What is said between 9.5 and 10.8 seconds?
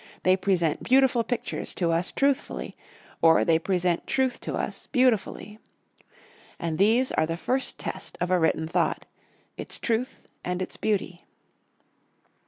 its truth and its